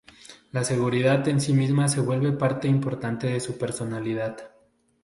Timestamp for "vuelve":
2.01-2.31